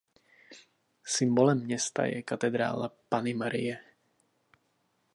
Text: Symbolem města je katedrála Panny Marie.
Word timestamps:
Symbolem 1.05 1.63
města 1.63 2.05
je 2.05 2.23
katedrála 2.23 2.91
Panny 3.09 3.33
Marie. 3.33 3.81